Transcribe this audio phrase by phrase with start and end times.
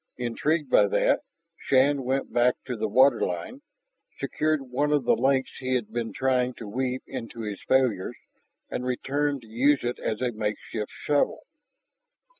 [0.17, 1.21] Intrigued by that,
[1.59, 3.61] Shann went back to the waterline,
[4.19, 8.17] secured one of the lengths he had been trying to weave into his failures,
[8.67, 11.43] and returned to use it as a makeshift shovel.